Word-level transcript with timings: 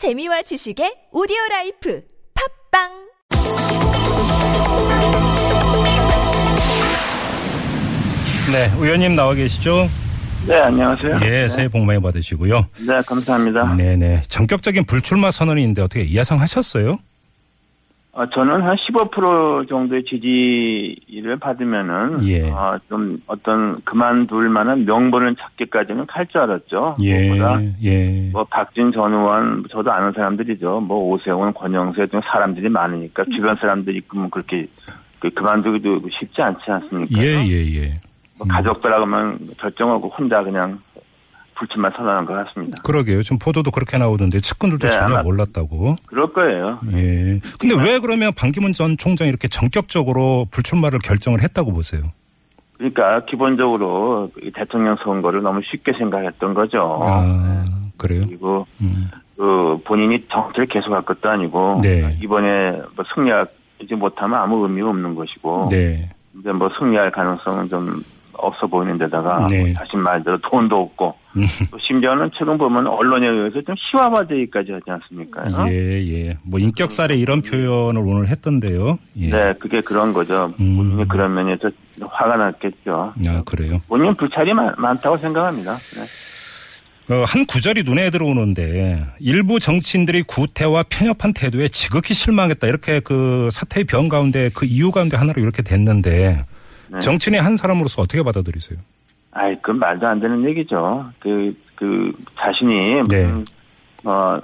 재미와 0.00 0.40
지식의 0.40 1.12
오디오 1.12 1.36
life 1.50 2.02
팟빵 2.72 2.88
네, 8.50 8.72
의원님 8.78 9.14
나와 9.14 9.34
계시죠? 9.34 9.90
네, 10.48 10.58
안녕하세요. 10.58 11.16
예, 11.22 11.28
네, 11.28 11.48
새해 11.50 11.68
복 11.68 11.84
많이 11.84 12.00
받으시고요. 12.00 12.66
네, 12.78 13.02
감사합니다. 13.06 13.74
네 13.74 13.98
네. 13.98 14.22
전격적인 14.28 14.86
불출마 14.86 15.30
선언인데 15.30 15.82
어떻게 15.82 16.08
예상하셨어요? 16.08 16.98
어, 18.12 18.26
저는 18.28 18.62
한 18.62 18.76
15% 18.76 19.68
정도의 19.68 20.04
지지를 20.04 21.36
받으면은 21.38 22.24
예. 22.26 22.50
어, 22.50 22.76
좀 22.88 23.22
어떤 23.26 23.80
그만둘 23.84 24.48
만한 24.48 24.84
명분을 24.84 25.36
찾기까지는 25.36 26.06
갈 26.06 26.26
줄 26.26 26.40
알았죠. 26.40 26.96
예, 27.02 27.28
무엇보다 27.28 27.60
예. 27.84 28.30
뭐 28.32 28.44
박진 28.50 28.90
전 28.92 29.12
의원 29.12 29.64
저도 29.70 29.92
아는 29.92 30.12
사람들이죠. 30.12 30.80
뭐 30.80 31.10
오세훈, 31.12 31.52
권영세 31.54 32.06
등 32.06 32.20
사람들이 32.24 32.68
많으니까 32.68 33.24
주변 33.32 33.56
사람들이 33.56 33.98
있으면 34.04 34.28
그렇게 34.30 34.66
그 35.20 35.30
그만두기도 35.30 36.00
쉽지 36.18 36.42
않지 36.42 36.62
않습니까? 36.66 37.22
예, 37.22 37.44
예, 37.46 37.82
예. 37.82 38.00
뭐 38.38 38.46
가족들하고 38.48 39.06
면 39.06 39.38
결정하고 39.58 40.08
혼자 40.08 40.42
그냥 40.42 40.80
불출마 41.60 41.90
선언한 41.90 42.24
것 42.24 42.32
같습니다. 42.32 42.80
그러게요. 42.82 43.22
지금 43.22 43.38
보도도 43.38 43.70
그렇게 43.70 43.98
나오던데 43.98 44.40
측근들도 44.40 44.88
네, 44.88 44.92
전혀 44.92 45.22
몰랐다고. 45.22 45.96
그럴 46.06 46.32
거예요. 46.32 46.80
예. 46.92 47.38
근데 47.60 47.74
왜 47.76 47.98
그러면 47.98 48.32
반기문 48.34 48.72
전 48.72 48.96
총장이 48.96 49.28
이렇게 49.28 49.46
전격적으로 49.46 50.46
불출마를 50.50 51.00
결정을 51.00 51.42
했다고 51.42 51.74
보세요? 51.74 52.02
그러니까 52.78 53.26
기본적으로 53.26 54.30
이 54.42 54.50
대통령 54.52 54.96
선거를 55.04 55.42
너무 55.42 55.60
쉽게 55.70 55.92
생각했던 55.98 56.54
거죠. 56.54 56.98
아, 57.02 57.64
그래요? 57.98 58.24
그리고 58.26 58.66
음. 58.80 59.10
그 59.36 59.78
본인이 59.84 60.26
정치를 60.32 60.66
계속할 60.66 61.02
것도 61.02 61.28
아니고 61.28 61.80
네. 61.82 62.18
이번에 62.22 62.72
뭐 62.96 63.04
승리하지 63.14 63.94
못하면 63.98 64.40
아무 64.40 64.62
의미가 64.64 64.88
없는 64.88 65.14
것이고 65.14 65.68
네. 65.70 66.10
이제 66.38 66.50
뭐 66.52 66.70
승리할 66.78 67.10
가능성은 67.10 67.68
좀 67.68 68.02
없어 68.40 68.66
보이는 68.66 68.98
데다가 68.98 69.46
네. 69.48 69.60
뭐 69.60 69.72
자신 69.74 70.00
말대로 70.00 70.38
돈도 70.38 70.76
없고 70.76 71.14
음. 71.36 71.44
또 71.70 71.78
심지어는 71.78 72.30
최근 72.38 72.58
보면 72.58 72.86
언론에 72.86 73.26
의해서 73.26 73.60
좀 73.62 73.74
시화화되기까지 73.90 74.72
하지 74.72 74.84
않습니까? 74.88 75.42
어? 75.42 75.68
예, 75.68 76.28
예. 76.28 76.38
뭐 76.42 76.58
인격 76.58 76.90
살해 76.90 77.14
이런 77.16 77.42
표현을 77.42 78.00
오늘 78.00 78.26
했던데요. 78.28 78.98
예. 79.18 79.30
네, 79.30 79.54
그게 79.60 79.80
그런 79.80 80.12
거죠. 80.12 80.52
음. 80.60 80.76
본인이 80.76 81.08
그런 81.08 81.34
면에서 81.34 81.70
화가 82.00 82.36
났겠죠. 82.36 83.14
아, 83.28 83.42
그래요. 83.44 83.80
본인 83.88 84.14
불찰이 84.14 84.52
많, 84.54 84.74
많다고 84.76 85.16
생각합니다. 85.16 85.74
네. 85.74 86.30
어, 87.10 87.24
한 87.26 87.44
구절이 87.44 87.82
눈에 87.82 88.10
들어오는데 88.10 89.04
일부 89.18 89.58
정치인들이 89.58 90.22
구태와 90.22 90.84
편협한 90.88 91.32
태도에 91.32 91.68
지극히 91.68 92.14
실망했다. 92.14 92.68
이렇게 92.68 93.00
그 93.00 93.48
사태의 93.50 93.84
변 93.84 94.08
가운데 94.08 94.48
그 94.54 94.64
이유 94.64 94.92
가운데 94.92 95.16
하나로 95.16 95.42
이렇게 95.42 95.62
됐는데 95.62 96.44
네. 96.92 96.98
정치인의 97.00 97.40
한 97.40 97.56
사람으로서 97.56 98.02
어떻게 98.02 98.22
받아들이세요? 98.22 98.78
아이, 99.32 99.54
그건 99.56 99.78
말도 99.78 100.06
안 100.06 100.20
되는 100.20 100.44
얘기죠. 100.44 101.10
그, 101.20 101.56
그, 101.76 102.12
자신이, 102.38 103.02
네. 103.08 103.26
무슨, 103.26 103.44
어, 104.04 104.40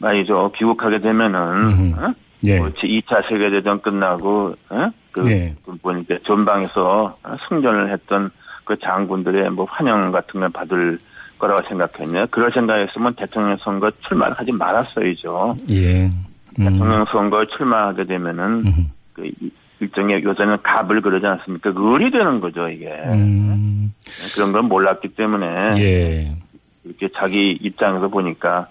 말이죠. 0.00 0.50
귀국하게 0.56 1.00
되면은. 1.00 1.94
어? 1.98 2.12
예. 2.46 2.58
뭐 2.58 2.68
2차 2.70 3.28
세계대전 3.28 3.80
끝나고, 3.82 4.54
어? 4.70 4.90
그, 5.12 5.20
네. 5.20 5.54
그 5.64 5.76
보니까 5.76 6.16
전방에서 6.26 7.16
어, 7.22 7.36
승전을 7.48 7.92
했던 7.92 8.30
그 8.64 8.76
장군들의 8.82 9.50
뭐 9.50 9.66
환영 9.70 10.10
같은 10.10 10.40
걸 10.40 10.48
받을 10.50 10.98
거라고 11.38 11.62
생각했냐. 11.68 12.26
그럴 12.26 12.50
생각했으면 12.52 13.14
대통령 13.14 13.56
선거 13.58 13.90
출마를 14.08 14.34
하지 14.38 14.50
말았어야죠. 14.52 15.52
예. 15.70 16.04
음. 16.06 16.10
대통령 16.56 17.04
선거에 17.12 17.46
출마하게 17.56 18.04
되면은, 18.06 18.44
음흠. 18.66 18.80
그 19.12 19.26
이- 19.26 19.50
일종의 19.80 20.22
요새는 20.22 20.58
갑을 20.62 21.00
그러지 21.00 21.26
않습니까? 21.26 21.72
그 21.72 21.94
을이 21.94 22.10
되는 22.10 22.40
거죠, 22.40 22.68
이게. 22.68 22.88
음. 22.88 23.92
그런 24.34 24.52
걸 24.52 24.62
몰랐기 24.62 25.08
때문에 25.08 25.46
예. 25.78 26.36
이렇게 26.84 27.08
자기 27.20 27.58
입장에서 27.60 28.08
보니까 28.08 28.68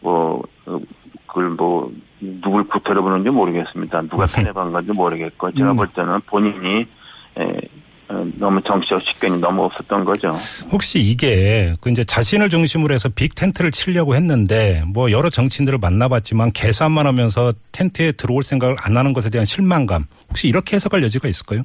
뭐 0.00 0.42
어, 0.66 0.80
그걸 1.26 1.50
뭐 1.50 1.90
누굴 2.20 2.68
구태로 2.68 3.02
보는지 3.02 3.30
모르겠습니다. 3.30 4.02
누가 4.02 4.24
편협한 4.26 4.72
건지 4.72 4.92
모르겠고 4.94 5.52
제가 5.52 5.70
음. 5.70 5.76
볼 5.76 5.86
때는 5.88 6.20
본인이 6.26 6.86
에, 7.38 7.42
어, 7.42 7.50
너무 8.38 8.60
정치적 8.62 9.02
식견이 9.02 9.40
너무 9.40 9.64
없었던 9.64 10.04
거죠. 10.04 10.32
혹시 10.70 11.00
이게 11.00 11.72
그 11.80 11.90
이제 11.90 12.04
자신을 12.04 12.48
중심으로 12.48 12.92
해서 12.92 13.08
빅 13.08 13.34
텐트를 13.34 13.70
치려고 13.70 14.14
했는데 14.14 14.82
뭐 14.92 15.10
여러 15.10 15.30
정치인들을 15.30 15.78
만나봤지만 15.80 16.52
계산만 16.52 17.06
하면서 17.06 17.52
텐트에 17.72 18.12
들어올 18.12 18.42
생각을 18.42 18.76
안 18.80 18.96
하는 18.96 19.12
것에 19.12 19.30
대한 19.30 19.44
실망감 19.44 20.04
혹시 20.28 20.48
이렇게 20.48 20.76
해석할 20.76 21.02
여지가 21.02 21.28
있을까요? 21.28 21.62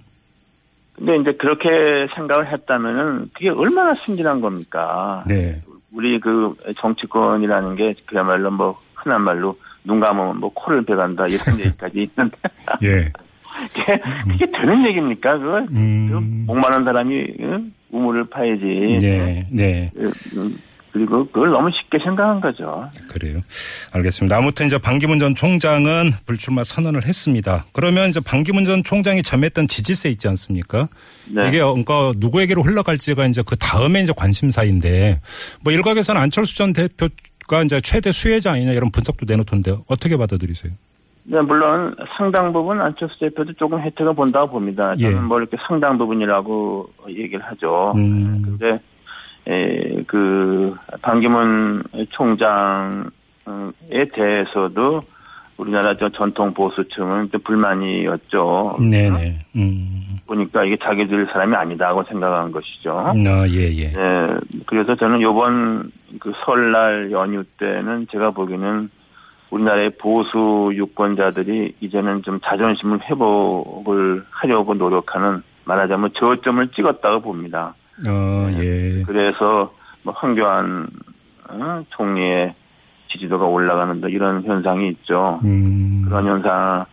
근데 0.96 1.16
이제 1.18 1.38
그렇게 1.38 1.68
생각을 2.16 2.52
했다면은 2.52 3.30
그게 3.34 3.50
얼마나 3.50 3.94
순진한 3.94 4.42
겁니까? 4.42 5.24
네. 5.28 5.62
우리 5.92 6.20
그 6.20 6.56
정치권이라는 6.78 7.76
게 7.76 7.96
그야말로 8.06 8.52
뭐 8.52 8.80
흔한 8.96 9.22
말로 9.22 9.58
눈 9.84 10.00
감으면 10.00 10.40
뭐 10.40 10.52
코를 10.54 10.84
베간다 10.84 11.26
이런 11.28 11.60
얘기까지 11.60 12.10
있는데 12.10 12.38
예. 12.84 13.12
그게, 13.74 13.98
그게 14.32 14.46
되는 14.52 14.86
얘기입니까? 14.88 15.38
그걸 15.38 15.68
음. 15.72 16.10
그 16.10 16.52
목마른 16.52 16.84
사람이 16.84 17.26
응? 17.42 17.72
우물을 17.92 18.30
파야지. 18.30 18.64
네. 19.02 19.48
네. 19.50 19.92
음, 19.98 20.58
그리고 20.92 21.26
그걸 21.28 21.52
너무 21.52 21.70
쉽게 21.72 22.00
생각한 22.04 22.42
거죠. 22.42 22.86
그래요. 23.10 23.42
알겠습니다. 23.92 24.36
아무튼 24.38 24.66
이제 24.66 24.78
반기문 24.78 25.20
전 25.20 25.36
총장은 25.36 26.14
불출마 26.26 26.64
선언을 26.64 27.06
했습니다. 27.06 27.66
그러면 27.72 28.10
이제 28.10 28.20
반기문 28.20 28.66
전 28.66 28.84
총장이 28.84 29.22
점했던 29.22 29.68
지지세 29.68 30.10
있지 30.10 30.28
않습니까? 30.28 30.88
네. 31.30 31.48
이게 31.50 31.60
그러니까 31.60 32.14
누구에게로 32.18 32.64
흘러갈지가 32.64 33.28
이제 33.28 33.44
그 33.46 33.56
다음에 33.58 34.02
이제 34.02 34.14
관심사인데 34.16 35.22
뭐 35.62 35.72
일각에서는 35.72 36.20
안철수 36.20 36.58
전 36.58 36.74
대표가 36.74 37.64
이제 37.64 37.80
최대 37.82 38.12
수혜자 38.12 38.54
아니냐 38.54 38.72
이런 38.72 38.90
분석도 38.90 39.26
내놓던데 39.28 39.76
어떻게 39.88 40.18
받아들이세요? 40.18 40.74
네, 41.30 41.42
물론 41.42 41.94
상당 42.18 42.54
부분 42.54 42.80
안철수 42.80 43.20
대표도 43.20 43.54
조금 43.54 43.82
혜택을 43.82 44.14
본다고 44.14 44.52
봅니다. 44.52 44.96
저는 44.96 45.18
예. 45.18 45.20
뭐 45.20 45.40
이렇게 45.40 45.58
상당 45.68 45.98
부분이라고 45.98 46.90
얘기를 47.10 47.42
하죠. 47.42 47.94
음. 47.98 48.42
근데 48.44 48.80
에, 49.46 50.04
그 50.08 50.74
반기문 51.02 51.84
총장에 52.12 53.06
대해서도 54.14 55.02
우리나라 55.58 55.98
저 55.98 56.08
전통 56.10 56.54
보수층은 56.54 57.32
좀 57.32 57.42
불만이었죠. 57.42 58.78
네네. 58.80 59.46
음. 59.58 60.20
보니까 60.28 60.64
이게 60.64 60.78
자기들 60.82 61.28
사람이 61.34 61.56
아니다고 61.56 62.04
생각한 62.04 62.52
것이죠. 62.54 63.00
아, 63.00 63.14
예, 63.50 63.76
예. 63.76 63.92
네, 63.92 64.28
그래서 64.66 64.96
저는 64.96 65.22
요번 65.22 65.92
그 66.20 66.32
설날 66.46 67.12
연휴 67.12 67.44
때는 67.58 68.08
제가 68.12 68.32
보기에는 68.32 68.90
우리나라의 69.50 69.92
보수 69.98 70.72
유권자들이 70.74 71.76
이제는 71.80 72.24
좀 72.24 72.40
자존심을 72.44 73.00
회복을 73.10 74.24
하려고 74.30 74.74
노력하는 74.74 75.42
말하자면 75.66 76.12
저점을 76.18 76.68
찍었다고 76.70 77.22
봅니다. 77.22 77.76
어, 78.10 78.46
예. 78.62 79.04
그래서 79.04 79.74
뭐 80.04 80.14
황교안 80.16 80.88
어, 81.50 81.84
총리의 81.90 82.54
지지도가 83.12 83.46
올라가는 83.46 84.02
등 84.02 84.10
이런 84.10 84.44
현상이 84.44 84.90
있죠. 84.90 85.40
음. 85.44 86.04
그런 86.06 86.28
현상이 86.28 86.86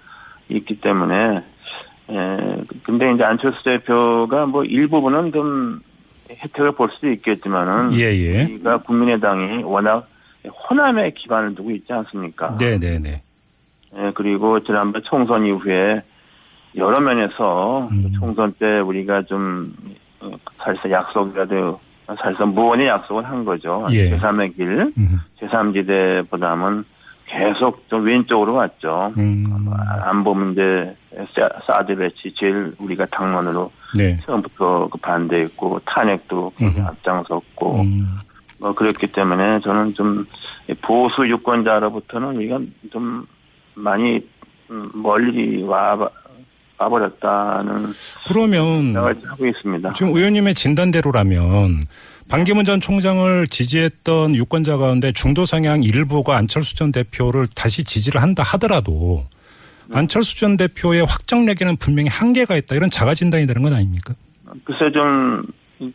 있기 0.48 0.80
때문에 0.80 1.42
에, 2.10 2.62
근데 2.84 3.12
이제 3.12 3.24
안철수 3.24 3.62
대표가 3.64 4.46
뭐 4.46 4.64
일부분은 4.64 5.32
좀 5.32 5.80
혜택을 6.30 6.72
볼 6.72 6.90
수도 6.92 7.10
있겠지만은 7.10 7.92
예, 7.94 8.12
예. 8.14 8.44
우리가 8.44 8.78
국민의당이 8.78 9.62
워낙 9.64 10.06
호남에 10.48 11.10
기반을 11.12 11.54
두고 11.54 11.70
있지 11.72 11.92
않습니까? 11.92 12.56
네네네. 12.58 13.22
예, 13.96 14.12
그리고 14.14 14.60
지난번 14.64 15.02
총선 15.04 15.44
이후에 15.46 16.02
여러 16.76 17.00
면에서 17.00 17.88
음. 17.92 18.12
총선 18.18 18.52
때 18.58 18.80
우리가 18.80 19.22
좀 19.22 19.72
어, 20.20 20.30
사실상 20.58 20.90
약속이라도 20.90 21.80
사실상 22.06 22.52
무언의 22.54 22.88
약속을 22.88 23.24
한 23.24 23.44
거죠. 23.44 23.86
예. 23.92 24.10
제3의 24.10 24.56
길, 24.56 24.92
음. 24.98 25.20
제3지대보다는 25.40 26.84
계속 27.26 27.88
좀 27.88 28.04
왼쪽으로 28.04 28.54
갔죠. 28.54 29.12
음. 29.16 29.46
안보 30.02 30.34
문제, 30.34 30.94
사- 31.34 31.48
사드 31.66 31.96
배치 31.96 32.32
제일 32.38 32.74
우리가 32.78 33.06
당론으로 33.06 33.70
네. 33.96 34.18
처음부터 34.26 34.88
그 34.88 34.98
반대했고 34.98 35.80
탄핵도 35.86 36.52
굉장히 36.58 36.80
음. 36.82 36.86
앞장섰고 36.88 37.80
음. 37.80 38.18
뭐 38.64 38.72
그랬기 38.72 39.08
때문에 39.08 39.60
저는 39.60 39.92
좀 39.92 40.24
보수 40.80 41.28
유권자로부터는 41.28 42.36
우리가 42.36 42.60
좀 42.90 43.26
많이 43.74 44.26
음, 44.70 44.90
멀리 44.94 45.62
와 45.62 45.98
와버렸다는 46.78 47.92
그러면 48.26 48.84
생각을 48.84 49.16
하고 49.26 49.46
있습니다. 49.46 49.92
지금 49.92 50.16
의원님의 50.16 50.54
진단대로라면 50.54 51.82
반기문 52.30 52.64
전 52.64 52.80
총장을 52.80 53.46
지지했던 53.48 54.34
유권자 54.34 54.78
가운데 54.78 55.12
중도 55.12 55.44
성향 55.44 55.82
일부가 55.82 56.38
안철수 56.38 56.74
전 56.74 56.90
대표를 56.90 57.46
다시 57.54 57.84
지지를 57.84 58.22
한다 58.22 58.42
하더라도 58.42 59.26
네. 59.90 59.98
안철수 59.98 60.38
전 60.38 60.56
대표의 60.56 61.04
확정력에는 61.04 61.76
분명히 61.76 62.08
한계가 62.08 62.56
있다 62.56 62.76
이런 62.76 62.88
자가 62.88 63.12
진단이 63.12 63.46
되는 63.46 63.62
건 63.62 63.74
아닙니까? 63.74 64.14
글쎄 64.64 64.90
좀 64.94 65.44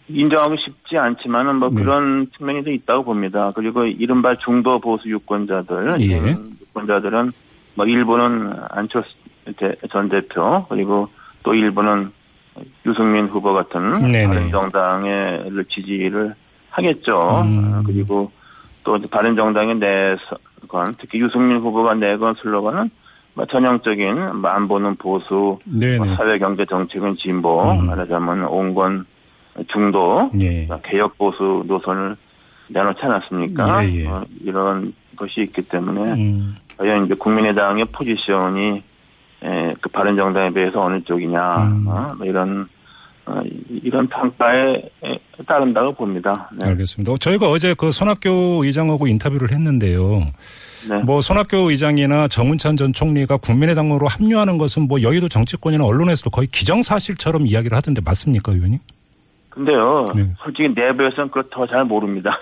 인정하고 0.07 0.55
싶지 0.57 0.97
않지만은 0.97 1.55
뭐 1.57 1.69
네. 1.69 1.75
그런 1.81 2.27
측면이 2.37 2.63
좀 2.63 2.73
있다고 2.73 3.03
봅니다. 3.03 3.51
그리고 3.55 3.85
이른바 3.85 4.35
중도 4.37 4.79
보수 4.79 5.09
유권자들, 5.09 5.93
예. 6.01 6.35
유권자들은 6.61 7.31
뭐 7.75 7.85
일부는 7.85 8.53
안철수 8.69 9.09
대- 9.57 9.75
전 9.91 10.07
대표 10.09 10.65
그리고 10.69 11.07
또 11.43 11.53
일부는 11.53 12.11
유승민 12.85 13.27
후보 13.27 13.53
같은 13.53 13.93
네네. 14.11 14.27
바른 14.27 14.51
정당을 14.51 15.65
지지를 15.69 16.35
하겠죠. 16.69 17.41
음. 17.45 17.73
어, 17.73 17.83
그리고 17.85 18.31
또 18.83 18.97
이제 18.97 19.07
바른 19.09 19.35
정당의 19.35 19.75
내건 19.75 20.93
특히 20.99 21.19
유승민 21.19 21.57
후보가 21.59 21.95
내건 21.95 22.35
슬로건은 22.41 22.89
뭐 23.35 23.45
전형적인 23.45 24.37
뭐안 24.41 24.67
보는 24.67 24.95
보수. 24.95 25.57
뭐 25.65 26.15
사회 26.15 26.37
경제 26.37 26.65
정책은 26.65 27.15
진보 27.15 27.71
음. 27.71 27.85
말하자면 27.85 28.45
온건 28.45 29.05
중도 29.71 30.29
예. 30.39 30.67
개혁 30.89 31.17
보수 31.17 31.63
노선을 31.67 32.15
내놓지 32.69 32.99
않았습니까? 33.01 33.85
예, 33.85 33.93
예. 34.01 34.07
어, 34.07 34.23
이런 34.43 34.93
것이 35.15 35.41
있기 35.41 35.61
때문에 35.63 36.01
음, 36.13 36.55
과연 36.77 37.05
이제 37.05 37.15
국민의당의 37.15 37.85
포지션이 37.85 38.83
에, 39.43 39.73
그 39.81 39.89
바른정당에 39.89 40.51
비해서 40.53 40.81
어느 40.83 41.01
쪽이냐 41.03 41.55
음. 41.67 41.87
어, 41.87 42.13
뭐 42.17 42.25
이런 42.27 42.67
어, 43.25 43.41
이- 43.45 43.81
이런 43.83 44.07
평가에 44.07 44.75
에, 45.03 45.19
따른다고 45.47 45.93
봅니다. 45.93 46.49
네. 46.57 46.65
알겠습니다. 46.67 47.11
어, 47.11 47.17
저희가 47.17 47.49
어제 47.49 47.73
그 47.77 47.91
손학규 47.91 48.61
의장하고 48.63 49.07
인터뷰를 49.07 49.51
했는데요. 49.51 50.19
네. 50.89 50.95
뭐 51.05 51.21
손학규 51.21 51.69
의장이나 51.69 52.27
정운찬 52.27 52.75
전 52.75 52.91
총리가 52.93 53.37
국민의당으로 53.37 54.07
합류하는 54.07 54.57
것은 54.57 54.87
뭐 54.87 55.01
여의도 55.01 55.27
정치권이나 55.29 55.83
언론에서도 55.85 56.29
거의 56.31 56.47
기정사실처럼 56.47 57.45
이야기를 57.45 57.75
하던데 57.77 58.01
맞습니까, 58.03 58.51
의원님? 58.53 58.79
근데요, 59.49 60.05
네. 60.15 60.29
솔직히 60.43 60.69
내부에서는 60.75 61.29
그걸 61.29 61.43
더 61.51 61.65
잘 61.67 61.83
모릅니다. 61.83 62.37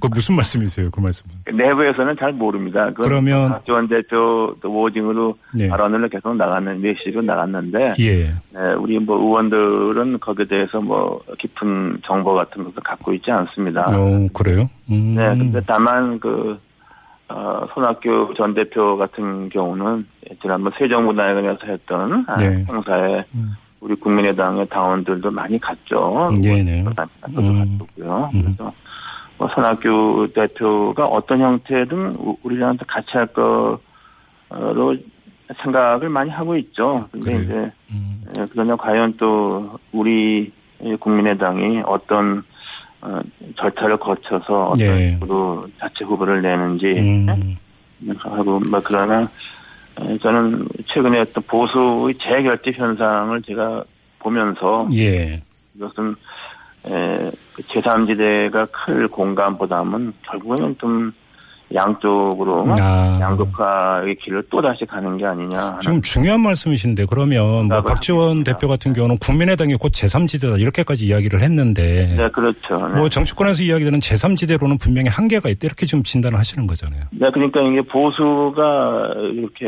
그 0.00 0.06
무슨 0.12 0.36
말씀이세요, 0.36 0.90
그 0.92 1.00
말씀은? 1.00 1.34
내부에서는 1.52 2.16
잘 2.18 2.32
모릅니다. 2.32 2.90
그러면- 2.96 3.50
박지원 3.50 3.88
대표 3.88 4.54
또 4.62 4.72
워딩으로 4.74 5.36
네. 5.58 5.68
발언을 5.68 6.08
계속 6.08 6.36
나갔는 6.36 6.80
메시지로 6.80 7.22
나갔는데 7.22 7.94
예. 8.00 8.24
네, 8.26 8.72
우리 8.78 8.98
뭐 8.98 9.18
의원들은 9.18 10.20
거기에 10.20 10.46
대해서 10.46 10.80
뭐 10.80 11.20
깊은 11.38 11.98
정보 12.06 12.34
같은 12.34 12.62
것도 12.64 12.80
갖고 12.84 13.12
있지 13.14 13.30
않습니다. 13.30 13.86
어, 13.90 14.26
그래요? 14.32 14.70
음. 14.90 15.14
네, 15.16 15.36
근데 15.36 15.60
다만 15.66 16.18
그 16.20 16.58
어, 17.28 17.66
손학규 17.74 18.34
전 18.36 18.54
대표 18.54 18.96
같은 18.96 19.48
경우는 19.48 20.06
지난번 20.42 20.72
세종문화회관에서 20.78 21.58
했던 21.66 22.24
아, 22.28 22.36
네. 22.36 22.64
행사에 22.70 23.24
음. 23.34 23.52
우리 23.84 23.94
국민의당의 23.96 24.66
당원들도 24.70 25.30
많이 25.30 25.60
갔죠. 25.60 26.32
네네. 26.40 26.84
저도 26.84 27.38
음. 27.38 27.78
갔고요. 27.78 28.30
음. 28.32 28.42
그래서 28.42 28.72
뭐 29.36 29.46
손학규 29.54 30.28
대표가 30.34 31.04
어떤 31.04 31.40
형태든 31.40 32.16
우- 32.16 32.36
우리랑 32.44 32.78
같이 32.88 33.08
할 33.12 33.26
거로 33.26 33.78
생각을 35.62 36.08
많이 36.08 36.30
하고 36.30 36.56
있죠. 36.56 37.06
근데 37.12 37.32
그래요? 37.32 37.42
이제 37.42 37.72
음. 37.92 38.22
예, 38.38 38.46
그러면 38.50 38.78
과연 38.78 39.18
또 39.18 39.78
우리 39.92 40.50
국민의당이 41.00 41.82
어떤 41.84 42.42
어, 43.02 43.20
절차를 43.58 43.98
거쳐서 43.98 44.68
어떤 44.68 44.80
예. 44.80 45.10
식으로 45.10 45.66
자체 45.78 46.06
후보를 46.06 46.40
내는지 46.40 46.86
음. 46.86 47.56
하고 48.18 48.58
뭐 48.60 48.80
그러나 48.82 49.20
에, 49.20 49.26
저는 50.20 50.66
최근에 50.86 51.20
어떤 51.20 51.42
보수의 51.44 52.14
재결집 52.18 52.78
현상을 52.78 53.42
제가 53.42 53.84
보면서 54.18 54.88
예. 54.92 55.42
이것은 55.76 56.16
에, 56.86 57.30
그 57.54 57.62
제3지대가 57.62 58.68
클 58.72 59.08
공간보다는 59.08 60.12
결국에는 60.22 60.76
좀 60.78 61.12
양쪽으로 61.74 62.64
아. 62.80 63.18
양극화의 63.20 64.16
길을 64.16 64.44
또 64.50 64.62
다시 64.62 64.84
가는 64.86 65.16
게 65.16 65.26
아니냐. 65.26 65.78
지금 65.80 66.00
중요한 66.02 66.40
말씀이신데 66.40 67.06
그러면 67.10 67.68
뭐 67.68 67.82
박지원 67.82 68.20
하겠습니다. 68.20 68.52
대표 68.52 68.68
같은 68.68 68.92
경우는 68.92 69.18
국민의당이 69.18 69.74
곧 69.74 69.90
제3지대다 69.90 70.60
이렇게까지 70.60 71.06
이야기를 71.06 71.40
했는데 71.40 72.14
네, 72.16 72.28
그렇죠. 72.30 72.88
네. 72.88 72.98
뭐 72.98 73.08
정치권에서 73.08 73.62
이야기되는 73.64 73.98
제3지대로는 73.98 74.80
분명히 74.80 75.08
한계가 75.08 75.48
있다 75.48 75.66
이렇게 75.66 75.86
지금 75.86 76.02
진단을 76.02 76.38
하시는 76.38 76.66
거잖아요. 76.66 77.02
네, 77.10 77.30
그러니까 77.32 77.60
이게 77.60 77.82
보수가 77.82 79.14
이렇게 79.32 79.64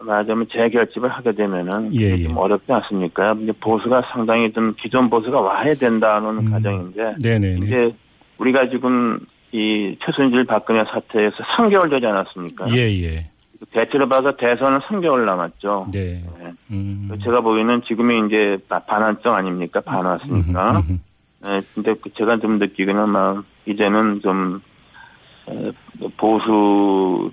말하자면 0.00 0.46
재결집을 0.52 1.08
하게 1.08 1.32
되면은 1.32 1.94
예, 1.94 2.18
예. 2.18 2.22
좀 2.24 2.36
어렵지 2.36 2.72
않습니까? 2.72 3.36
이제 3.42 3.52
보수가 3.60 4.02
상당히 4.12 4.52
좀 4.52 4.74
기존 4.82 5.08
보수가 5.08 5.40
와야 5.40 5.74
된다는 5.74 6.38
음. 6.38 6.50
가정인데 6.50 7.16
네네네. 7.22 7.66
이제 7.66 7.94
우리가 8.38 8.68
지금 8.70 9.18
이 9.56 9.96
최순실 10.04 10.44
박근혜 10.44 10.84
사태에서 10.84 11.36
3개월 11.56 11.88
되지 11.88 12.04
않았습니까? 12.04 12.66
예, 12.76 12.90
예. 13.04 13.30
대체로 13.72 14.06
봐서 14.06 14.36
대선은 14.36 14.80
3개월 14.80 15.24
남았죠. 15.24 15.86
네. 15.94 16.22
네. 16.38 16.52
음. 16.70 17.08
제가 17.24 17.40
보기에는 17.40 17.80
지금이 17.88 18.26
이제 18.26 18.58
반환점 18.68 19.32
아닙니까? 19.34 19.80
반왔으니까. 19.80 20.70
음흠, 20.72 20.90
음흠. 20.90 20.98
네, 21.46 21.60
근데 21.74 21.94
그 21.94 22.10
제가 22.18 22.38
좀 22.38 22.58
느끼기는 22.58 23.08
막 23.08 23.44
이제는 23.64 24.20
좀 24.20 24.60
에, 25.48 25.72
보수가 26.18 27.30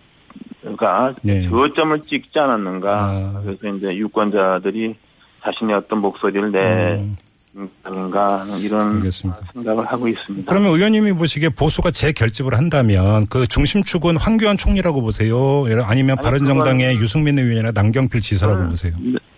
네. 1.26 1.50
저점을 1.50 2.04
찍지 2.04 2.40
않았는가. 2.40 2.90
아. 2.90 3.42
그래서 3.44 3.68
이제 3.76 3.98
유권자들이 3.98 4.96
자신의 5.44 5.76
어떤 5.76 6.00
목소리를 6.00 6.42
음. 6.42 6.52
내는 6.54 7.18
가 8.12 8.40
하는 8.42 8.58
이런 8.60 8.98
알겠습니다. 8.98 9.40
생각을 9.54 9.86
하고 9.86 10.08
있습니다. 10.08 10.50
그러면 10.50 10.74
의원님이 10.74 11.14
보시기에 11.14 11.50
보수가 11.50 11.92
재결집을 11.92 12.56
한다면 12.58 13.28
그 13.28 13.46
중심축은 13.48 14.18
황교안 14.18 14.58
총리라고 14.58 15.02
보세요? 15.02 15.66
아니면 15.86 16.18
아니, 16.18 16.26
바른정당의 16.26 16.96
유승민 16.98 17.38
의원이나 17.38 17.72
남경필 17.72 18.22
지사라고 18.22 18.62
음. 18.64 18.70
보세요? 18.70 18.94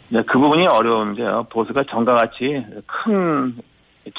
네, 0.10 0.22
그 0.28 0.40
부분이 0.40 0.66
어려운데요. 0.66 1.48
보수가 1.52 1.84
정가같이 1.90 2.64
큰 2.86 3.56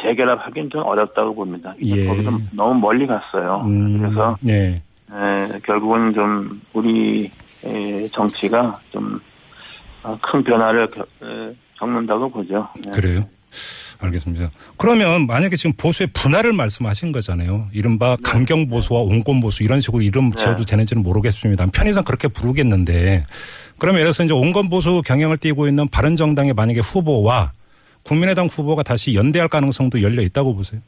재결합하기는 0.03 0.71
좀 0.71 0.83
어렵다고 0.83 1.35
봅니다. 1.35 1.73
예. 1.83 2.07
거기서 2.07 2.39
너무 2.53 2.79
멀리 2.81 3.07
갔어요. 3.07 3.53
음, 3.65 4.01
그래서 4.01 4.37
네. 4.41 4.83
에, 5.13 5.59
결국은 5.65 6.13
좀 6.13 6.61
우리 6.75 7.31
에, 7.65 8.07
정치가 8.09 8.79
좀 8.91 9.21
큰 10.23 10.43
변화를 10.45 10.89
겪는다고 11.79 12.31
보죠. 12.31 12.69
네. 12.85 12.91
그래요? 12.93 13.29
알겠습니다. 14.01 14.51
그러면 14.77 15.27
만약에 15.27 15.57
지금 15.57 15.73
보수의 15.77 16.09
분할을 16.13 16.53
말씀하신 16.53 17.13
거잖아요. 17.13 17.69
이른바 17.73 18.17
강경 18.23 18.69
보수와 18.69 19.01
온건 19.01 19.41
보수 19.41 19.63
이런 19.63 19.81
식으로 19.81 20.03
이름 20.03 20.31
네. 20.31 20.37
지어도 20.37 20.65
되는지는 20.65 21.03
모르겠습니다. 21.03 21.67
편의상 21.75 22.05
그렇게 22.05 22.29
부르겠는데 22.29 23.25
그러면 23.79 24.01
예를 24.01 24.13
들어서 24.13 24.25
이제 24.25 24.35
온건 24.35 24.69
보수 24.69 25.03
경향을 25.05 25.39
띠고 25.39 25.69
있는 25.69 25.89
바른정당의 25.89 26.55
만약에 26.55 26.81
후보와 26.81 27.53
국민의당 28.05 28.47
후보가 28.47 28.83
다시 28.83 29.15
연대할 29.15 29.49
가능성도 29.49 30.03
열려 30.03 30.23
있다고 30.23 30.55
보세요. 30.55 30.81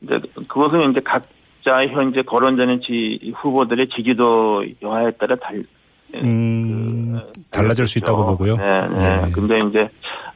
근데 0.00 0.26
그것은 0.48 0.92
이제 0.92 1.00
각자 1.04 1.86
현재 1.92 2.22
거론되는 2.22 2.80
지, 2.86 3.32
후보들의 3.34 3.88
지지도 3.88 4.64
여하에 4.80 5.10
따라 5.18 5.34
달, 5.36 5.64
음, 6.14 7.20
그, 7.20 7.32
달라질 7.50 7.86
수 7.86 7.98
있다고 7.98 8.24
보고요. 8.24 8.56
네, 8.56 8.88
네. 8.88 9.26
예. 9.26 9.30
근데 9.32 9.58
이제 9.68 9.88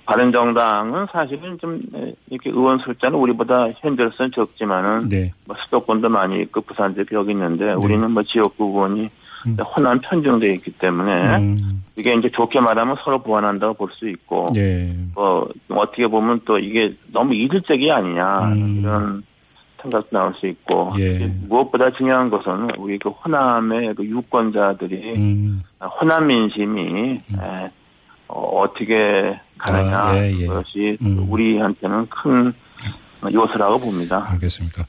바른정당은 0.04 1.06
사실은 1.12 1.58
좀 1.58 1.80
에, 1.94 2.14
이렇게 2.30 2.50
의원 2.50 2.78
숫자는 2.78 3.18
우리보다 3.18 3.68
현재로서는 3.80 4.32
적지만은 4.32 5.08
네. 5.08 5.32
뭐 5.46 5.56
수도권도 5.64 6.08
많이 6.08 6.40
있고 6.42 6.60
부산 6.62 6.94
지역 6.94 7.12
여기 7.12 7.32
있는데 7.32 7.72
우리는 7.74 8.10
뭐 8.10 8.22
지역구 8.22 8.64
의원이 8.64 9.10
음. 9.46 9.56
호남 9.60 9.98
편중돼 10.00 10.54
있기 10.54 10.72
때문에 10.72 11.36
음, 11.38 11.58
이게 11.96 12.14
이제 12.14 12.30
좋게 12.30 12.60
말하면 12.60 12.96
서로 13.04 13.18
보완한다고 13.22 13.74
볼 13.74 13.90
수 13.92 14.08
있고 14.08 14.46
예. 14.56 14.94
뭐 15.14 15.48
어떻게 15.68 16.06
보면 16.06 16.42
또 16.44 16.58
이게 16.58 16.94
너무 17.12 17.34
이질적이 17.34 17.90
아니냐 17.90 18.52
음. 18.52 18.78
이런 18.80 19.22
생각도 19.82 20.08
나올 20.16 20.34
수 20.34 20.46
있고 20.46 20.92
예. 20.98 21.26
무엇보다 21.48 21.90
중요한 21.90 22.30
것은 22.30 22.70
우리 22.78 22.98
그 22.98 23.10
호남의 23.10 23.94
그 23.94 24.04
유권자들이 24.04 25.14
음, 25.16 25.62
호남 26.00 26.28
민심이 26.28 27.18
에, 27.18 27.70
어, 28.34 28.64
떻게 28.68 28.94
가느냐 29.58 29.98
아, 29.98 30.16
예, 30.16 30.32
예. 30.32 30.46
그것이 30.46 30.96
음. 31.02 31.26
우리한테는 31.28 32.08
큰 32.08 32.52
요소라고 33.32 33.78
봅니다. 33.78 34.26
알겠습니다. 34.30 34.84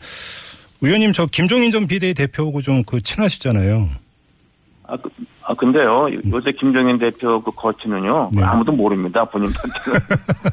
의원님 0.81 1.11
저 1.13 1.25
김종인 1.27 1.69
전 1.71 1.85
비대위 1.87 2.13
대표하고 2.13 2.61
좀 2.61 2.83
그 2.85 3.01
친하시잖아요. 3.01 3.89
아, 4.85 4.97
그, 4.97 5.09
아, 5.43 5.53
근데요, 5.53 6.07
요새 6.29 6.51
김종인 6.59 6.99
대표 6.99 7.41
그 7.41 7.51
거치는요, 7.51 8.31
네. 8.33 8.43
아무도 8.43 8.73
모릅니다, 8.73 9.23
본인 9.25 9.49
파트는. 9.53 9.99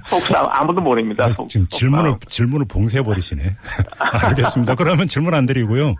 속사 0.06 0.46
아무도 0.54 0.80
모릅니다, 0.80 1.24
아, 1.24 1.32
속, 1.32 1.48
지금. 1.48 1.66
질문을 1.68 2.14
질문을 2.28 2.66
봉쇄해 2.68 3.02
버리시네. 3.02 3.42
알겠습니다. 3.98 4.76
그러면 4.76 5.08
질문 5.08 5.34
안 5.34 5.46
드리고요. 5.46 5.96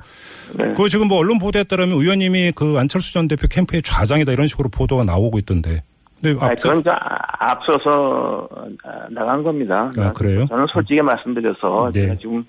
네. 0.57 0.75
그 0.77 0.89
지금 0.89 1.09
뭐 1.09 1.19
언론 1.19 1.39
보도에 1.39 1.65
따르면 1.65 1.99
의원님이 1.99 2.53
그 2.55 2.77
안철수 2.79 3.13
전 3.13 3.27
대표 3.27 3.49
캠프의 3.49 3.83
좌장이다 3.83 4.31
이런 4.33 4.47
식으로 4.47 4.69
보도가 4.69 5.03
나오고 5.05 5.39
있던데. 5.41 5.83
아니, 6.25 6.37
앞서 6.41 6.75
그건 6.75 6.95
아- 6.95 7.51
앞서서 7.51 8.49
아, 8.85 9.07
나간 9.11 9.43
겁니다. 9.43 9.91
아, 9.99 10.13
그래요? 10.13 10.47
저는 10.47 10.67
솔직히 10.73 11.01
말씀드려서 11.03 11.91
네. 11.95 12.03
제가 12.03 12.15
지금 12.17 12.45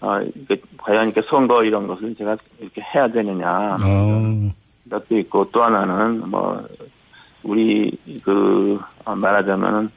어, 0.00 0.18
이게 0.34 0.60
과연 0.78 1.06
이렇게 1.08 1.20
선거 1.28 1.62
이런 1.64 1.86
것을 1.86 2.14
제가 2.14 2.36
이렇게 2.58 2.80
해야 2.94 3.08
되느냐 3.08 3.76
어, 3.84 4.50
것도 4.90 5.18
있고 5.18 5.50
또 5.52 5.62
하나는 5.62 6.28
뭐 6.28 6.62
우리 7.42 7.96
그 8.24 8.78
어, 9.04 9.14
말하자면은 9.14 9.90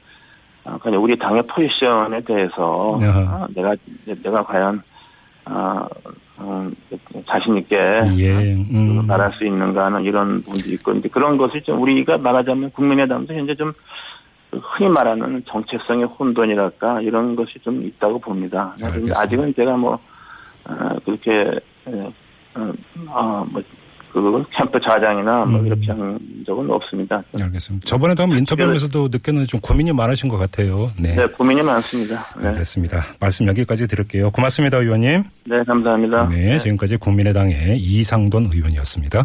어, 0.64 0.78
그냥 0.78 1.02
우리 1.02 1.18
당의 1.18 1.42
포지션에 1.46 2.20
대해서. 2.22 2.98
어, 2.98 3.46
내가 3.54 3.74
내가 4.22 4.42
과연 4.42 4.82
어, 6.36 6.68
음, 6.68 7.24
자신 7.28 7.56
있게 7.58 7.76
예, 8.18 8.56
그 8.56 8.74
음. 8.74 9.06
말할 9.06 9.30
수 9.32 9.44
있는가 9.44 9.86
하는 9.86 10.02
이런 10.02 10.42
부분도 10.42 10.70
있고 10.70 10.92
근데 10.92 11.08
그런 11.08 11.36
것을 11.36 11.62
좀 11.62 11.80
우리가 11.80 12.18
말하자면 12.18 12.72
국민의당도 12.72 13.34
현재 13.34 13.54
좀그 13.54 13.78
흔히 14.50 14.90
말하는 14.90 15.44
정체성의 15.46 16.06
혼돈이랄까 16.06 17.02
이런 17.02 17.36
것이 17.36 17.58
좀 17.60 17.84
있다고 17.84 18.18
봅니다. 18.18 18.74
알겠습니다. 18.82 19.20
아직은 19.20 19.54
제가 19.54 19.76
뭐 19.76 19.98
어, 20.68 20.96
그렇게 21.04 21.60
예, 21.88 22.12
어, 22.54 22.72
어, 23.08 23.46
뭐, 23.50 23.62
그 24.14 24.44
캠프 24.56 24.78
좌장이나 24.80 25.44
뭐 25.44 25.58
음. 25.58 25.66
이렇게 25.66 25.88
한 25.88 26.16
적은 26.46 26.70
없습니다. 26.70 27.20
알겠습니다. 27.40 27.84
저번에도 27.84 28.22
한번 28.22 28.38
인터뷰하면서도 28.38 29.08
느꼈는데 29.10 29.46
좀 29.48 29.58
고민이 29.60 29.92
많으신 29.92 30.28
것 30.28 30.38
같아요. 30.38 30.88
네. 31.00 31.16
네, 31.16 31.26
고민이 31.26 31.62
많습니다. 31.62 32.20
네, 32.40 32.48
알겠습니다. 32.48 33.02
말씀 33.18 33.48
여기까지 33.48 33.88
드릴게요. 33.88 34.30
고맙습니다, 34.30 34.78
의원님. 34.78 35.24
네 35.46 35.64
감사합니다. 35.66 36.28
네, 36.28 36.58
지금까지 36.58 36.96
국민의당의 36.98 37.76
이상돈 37.78 38.50
의원이었습니다. 38.52 39.22